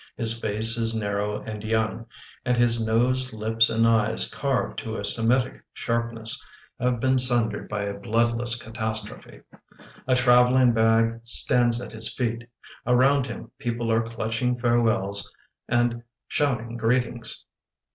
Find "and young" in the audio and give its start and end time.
1.43-2.07